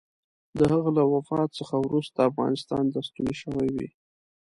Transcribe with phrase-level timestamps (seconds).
[0.57, 3.89] د هغه له وفات څخه وروسته افغانستان ته ستون شوی وي.